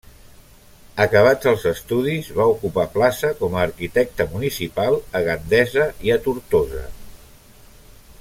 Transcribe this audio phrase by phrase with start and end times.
[1.03, 6.83] Acabats els estudis, va ocupar plaça com a arquitecte municipal a Gandesa i a Tortosa.